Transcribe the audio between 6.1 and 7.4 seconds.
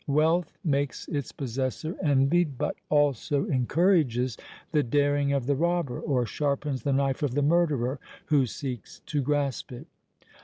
sharpens the knife of